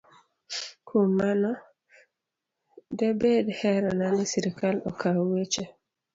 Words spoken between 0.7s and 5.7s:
Kuom mano, de bed herona ni sirkal okaw weche